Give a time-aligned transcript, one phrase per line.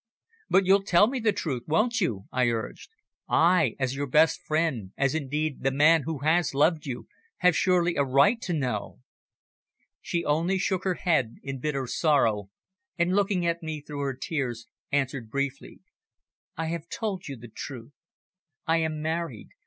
[0.49, 2.89] "But you'll tell me the truth, won't you?" I urged.
[3.29, 7.07] "I, as your best friend, as indeed the man who has loved you,
[7.45, 9.01] have surely a right to know!"
[10.01, 12.49] She only shook her head in bitter sorrow,
[12.97, 15.81] and looking at me through her tears, answered briefly
[16.57, 17.93] "I have told you the truth.
[18.65, 19.49] I am married.